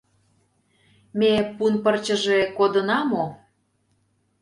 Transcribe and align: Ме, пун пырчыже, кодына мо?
Ме, 1.19 1.31
пун 1.55 1.73
пырчыже, 1.83 2.39
кодына 2.57 2.99
мо? 3.11 3.25